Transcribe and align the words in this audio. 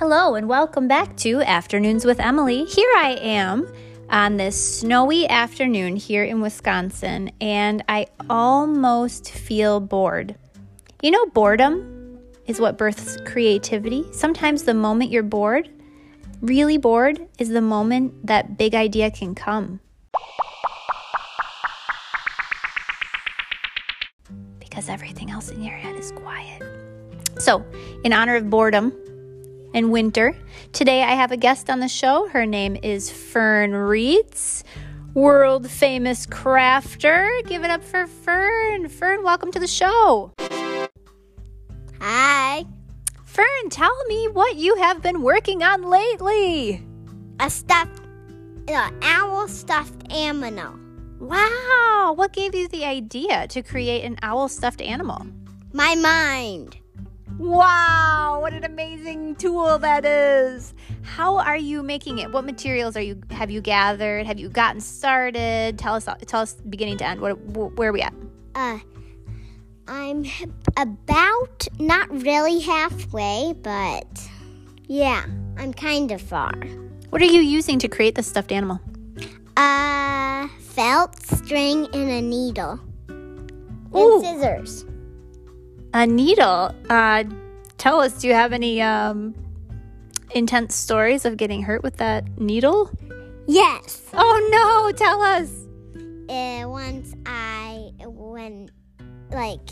Hello, 0.00 0.34
and 0.34 0.48
welcome 0.48 0.88
back 0.88 1.14
to 1.18 1.42
Afternoons 1.42 2.06
with 2.06 2.20
Emily. 2.20 2.64
Here 2.64 2.90
I 2.96 3.18
am 3.20 3.70
on 4.08 4.38
this 4.38 4.78
snowy 4.78 5.28
afternoon 5.28 5.94
here 5.94 6.24
in 6.24 6.40
Wisconsin, 6.40 7.30
and 7.38 7.84
I 7.86 8.06
almost 8.30 9.30
feel 9.30 9.78
bored. 9.78 10.36
You 11.02 11.10
know, 11.10 11.26
boredom 11.26 12.18
is 12.46 12.58
what 12.58 12.78
births 12.78 13.18
creativity. 13.26 14.06
Sometimes 14.10 14.62
the 14.62 14.72
moment 14.72 15.10
you're 15.10 15.22
bored, 15.22 15.68
really 16.40 16.78
bored, 16.78 17.28
is 17.38 17.50
the 17.50 17.60
moment 17.60 18.26
that 18.26 18.56
big 18.56 18.74
idea 18.74 19.10
can 19.10 19.34
come. 19.34 19.80
Because 24.60 24.88
everything 24.88 25.30
else 25.30 25.50
in 25.50 25.62
your 25.62 25.76
head 25.76 25.94
is 25.94 26.10
quiet. 26.12 26.62
So, 27.38 27.62
in 28.02 28.14
honor 28.14 28.36
of 28.36 28.48
boredom, 28.48 28.94
and 29.74 29.90
winter. 29.92 30.36
Today 30.72 31.02
I 31.02 31.14
have 31.14 31.32
a 31.32 31.36
guest 31.36 31.70
on 31.70 31.80
the 31.80 31.88
show. 31.88 32.28
Her 32.28 32.46
name 32.46 32.76
is 32.82 33.10
Fern 33.10 33.72
Reitz, 33.72 34.62
world 35.14 35.70
famous 35.70 36.26
crafter. 36.26 37.46
Give 37.46 37.64
it 37.64 37.70
up 37.70 37.82
for 37.82 38.06
Fern. 38.06 38.88
Fern, 38.88 39.22
welcome 39.22 39.52
to 39.52 39.60
the 39.60 39.66
show. 39.66 40.32
Hi. 42.00 42.64
Fern, 43.24 43.70
tell 43.70 44.04
me 44.06 44.28
what 44.28 44.56
you 44.56 44.76
have 44.76 45.02
been 45.02 45.22
working 45.22 45.62
on 45.62 45.82
lately. 45.82 46.84
A 47.38 47.48
stuffed, 47.48 48.02
uh, 48.68 48.90
owl 49.02 49.46
stuffed 49.48 50.12
animal. 50.12 50.74
Wow, 51.20 52.14
what 52.16 52.32
gave 52.32 52.54
you 52.54 52.66
the 52.68 52.84
idea 52.84 53.46
to 53.48 53.62
create 53.62 54.04
an 54.04 54.16
owl 54.22 54.48
stuffed 54.48 54.80
animal? 54.80 55.26
My 55.72 55.94
mind. 55.94 56.79
Wow, 57.38 58.38
what 58.40 58.52
an 58.52 58.64
amazing 58.64 59.36
tool 59.36 59.78
that 59.78 60.04
is. 60.04 60.74
How 61.02 61.38
are 61.38 61.56
you 61.56 61.82
making 61.82 62.18
it? 62.18 62.30
What 62.32 62.44
materials 62.44 62.96
are 62.96 63.02
you 63.02 63.20
have 63.30 63.50
you 63.50 63.60
gathered? 63.60 64.26
Have 64.26 64.38
you 64.38 64.48
gotten 64.48 64.80
started? 64.80 65.78
Tell 65.78 65.94
us 65.94 66.06
tell 66.26 66.40
us 66.40 66.54
beginning 66.68 66.98
to 66.98 67.06
end. 67.06 67.20
What 67.20 67.34
where 67.76 67.90
are 67.90 67.92
we 67.92 68.02
at? 68.02 68.14
Uh 68.54 68.78
I'm 69.88 70.24
about 70.76 71.66
not 71.78 72.10
really 72.22 72.60
halfway, 72.60 73.54
but 73.60 74.28
yeah, 74.86 75.24
I'm 75.56 75.72
kind 75.72 76.10
of 76.12 76.20
far. 76.20 76.52
What 77.10 77.22
are 77.22 77.26
you 77.26 77.40
using 77.40 77.78
to 77.80 77.88
create 77.88 78.14
this 78.14 78.26
stuffed 78.26 78.52
animal? 78.52 78.80
Uh 79.56 80.48
felt, 80.58 81.20
string 81.22 81.88
and 81.92 82.10
a 82.10 82.22
needle. 82.22 82.80
Ooh. 83.94 84.22
And 84.22 84.40
scissors. 84.40 84.84
A 85.92 86.06
needle. 86.06 86.74
Uh, 86.88 87.24
tell 87.78 88.00
us, 88.00 88.20
do 88.20 88.28
you 88.28 88.34
have 88.34 88.52
any 88.52 88.80
um, 88.80 89.34
intense 90.34 90.74
stories 90.74 91.24
of 91.24 91.36
getting 91.36 91.62
hurt 91.62 91.82
with 91.82 91.96
that 91.96 92.38
needle? 92.38 92.90
Yes. 93.46 94.02
Oh 94.12 94.48
no, 94.52 94.92
tell 94.96 95.20
us. 95.20 95.50
Uh, 96.28 96.68
once 96.68 97.12
I 97.26 97.90
went, 97.98 98.70
like, 99.32 99.68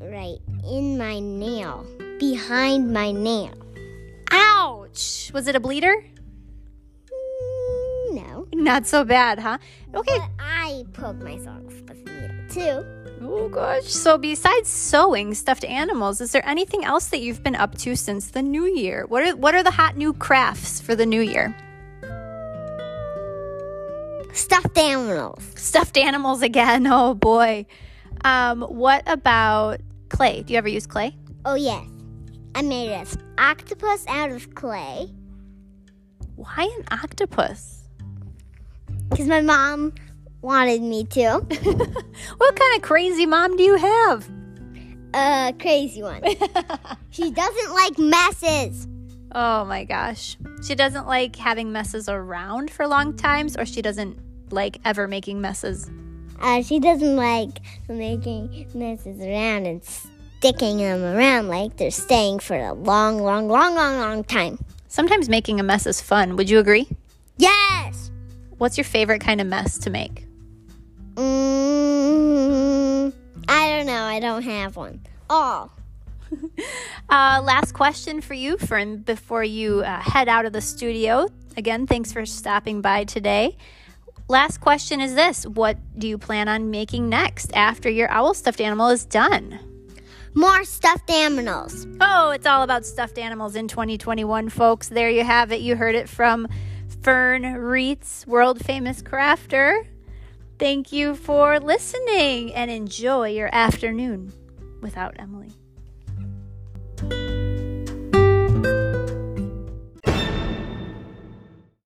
right 0.00 0.38
in 0.64 0.96
my 0.96 1.18
nail, 1.18 1.84
behind 2.20 2.92
my 2.92 3.10
nail. 3.10 3.54
Ouch! 4.30 5.32
Was 5.34 5.48
it 5.48 5.56
a 5.56 5.60
bleeder? 5.60 6.04
Mm, 7.12 8.14
no. 8.14 8.46
Not 8.54 8.86
so 8.86 9.02
bad, 9.04 9.40
huh? 9.40 9.58
Okay. 9.92 10.18
But 10.18 10.30
I 10.38 10.84
poked 10.92 11.22
myself 11.24 11.64
with 11.64 11.90
a 11.90 11.94
needle 11.94 12.39
too. 12.50 12.84
Oh 13.22 13.48
gosh. 13.48 13.84
So 13.84 14.16
besides 14.16 14.68
sewing 14.68 15.34
stuffed 15.34 15.64
animals, 15.64 16.20
is 16.20 16.32
there 16.32 16.46
anything 16.48 16.84
else 16.84 17.06
that 17.08 17.20
you've 17.20 17.42
been 17.42 17.54
up 17.54 17.76
to 17.78 17.96
since 17.96 18.28
the 18.28 18.42
new 18.42 18.64
year? 18.64 19.04
What 19.06 19.22
are 19.26 19.36
what 19.36 19.54
are 19.54 19.62
the 19.62 19.70
hot 19.70 19.96
new 19.96 20.12
crafts 20.12 20.80
for 20.80 20.94
the 20.94 21.06
new 21.06 21.20
year? 21.20 21.54
Stuffed 24.32 24.78
animals. 24.78 25.42
Stuffed 25.56 25.96
animals 25.96 26.42
again. 26.42 26.86
Oh 26.92 27.14
boy. 27.14 27.66
Um, 28.24 28.62
what 28.62 29.02
about 29.06 29.80
clay? 30.08 30.42
Do 30.42 30.52
you 30.52 30.58
ever 30.58 30.68
use 30.68 30.86
clay? 30.86 31.16
Oh 31.44 31.54
yes. 31.54 31.86
I 32.54 32.62
made 32.62 32.90
an 32.90 33.06
octopus 33.38 34.04
out 34.08 34.30
of 34.30 34.54
clay. 34.54 35.12
Why 36.36 36.74
an 36.78 36.98
octopus? 36.98 37.84
Because 39.08 39.26
my 39.26 39.40
mom 39.40 39.92
wanted 40.42 40.82
me 40.82 41.04
to. 41.04 41.30
what 42.36 42.56
kind 42.56 42.76
of 42.76 42.82
crazy 42.82 43.26
mom 43.26 43.56
do 43.56 43.62
you 43.62 43.76
have? 43.76 44.28
A 45.14 45.54
crazy 45.58 46.02
one. 46.02 46.22
she 47.10 47.30
doesn't 47.30 47.74
like 47.74 47.98
messes. 47.98 48.86
Oh 49.32 49.64
my 49.64 49.84
gosh. 49.84 50.36
She 50.62 50.74
doesn't 50.74 51.06
like 51.06 51.36
having 51.36 51.72
messes 51.72 52.08
around 52.08 52.70
for 52.70 52.86
long 52.86 53.16
times, 53.16 53.56
or 53.56 53.66
she 53.66 53.82
doesn't 53.82 54.18
like 54.52 54.78
ever 54.84 55.06
making 55.08 55.40
messes? 55.40 55.90
Uh, 56.40 56.62
she 56.62 56.78
doesn't 56.78 57.16
like 57.16 57.60
making 57.88 58.66
messes 58.74 59.20
around 59.20 59.66
and 59.66 59.84
sticking 59.84 60.78
them 60.78 61.02
around 61.02 61.48
like 61.48 61.76
they're 61.76 61.90
staying 61.90 62.38
for 62.38 62.56
a 62.56 62.72
long, 62.72 63.18
long, 63.18 63.48
long, 63.48 63.74
long, 63.74 63.98
long 63.98 64.24
time. 64.24 64.58
Sometimes 64.88 65.28
making 65.28 65.60
a 65.60 65.62
mess 65.62 65.86
is 65.86 66.00
fun. 66.00 66.36
Would 66.36 66.48
you 66.48 66.58
agree? 66.58 66.88
Yes! 67.36 68.10
What's 68.58 68.76
your 68.76 68.84
favorite 68.84 69.20
kind 69.20 69.40
of 69.40 69.46
mess 69.46 69.78
to 69.78 69.90
make? 69.90 70.26
Mm, 71.20 73.12
I 73.46 73.68
don't 73.68 73.86
know. 73.86 74.02
I 74.04 74.20
don't 74.20 74.42
have 74.42 74.76
one. 74.76 75.02
Oh. 75.28 75.70
uh, 77.10 77.42
last 77.44 77.72
question 77.72 78.20
for 78.22 78.34
you, 78.34 78.56
Fern, 78.56 78.98
before 78.98 79.44
you 79.44 79.80
uh, 79.80 80.00
head 80.00 80.28
out 80.28 80.46
of 80.46 80.52
the 80.52 80.60
studio. 80.60 81.28
Again, 81.56 81.86
thanks 81.86 82.12
for 82.12 82.24
stopping 82.24 82.80
by 82.80 83.04
today. 83.04 83.56
Last 84.28 84.62
question 84.62 85.00
is 85.00 85.14
this 85.14 85.46
What 85.46 85.76
do 85.98 86.08
you 86.08 86.16
plan 86.16 86.48
on 86.48 86.70
making 86.70 87.08
next 87.08 87.52
after 87.54 87.90
your 87.90 88.10
owl 88.10 88.32
stuffed 88.32 88.60
animal 88.60 88.88
is 88.88 89.04
done? 89.04 89.58
More 90.32 90.64
stuffed 90.64 91.10
animals. 91.10 91.86
Oh, 92.00 92.30
it's 92.30 92.46
all 92.46 92.62
about 92.62 92.86
stuffed 92.86 93.18
animals 93.18 93.56
in 93.56 93.66
2021, 93.66 94.48
folks. 94.48 94.88
There 94.88 95.10
you 95.10 95.24
have 95.24 95.50
it. 95.52 95.60
You 95.60 95.76
heard 95.76 95.96
it 95.96 96.08
from 96.08 96.48
Fern 97.02 97.42
Reitz, 97.42 98.26
world 98.26 98.64
famous 98.64 99.02
crafter. 99.02 99.84
Thank 100.60 100.92
you 100.92 101.14
for 101.14 101.58
listening 101.58 102.52
and 102.52 102.70
enjoy 102.70 103.30
your 103.30 103.48
afternoon 103.50 104.30
without 104.82 105.16
Emily. 105.18 105.54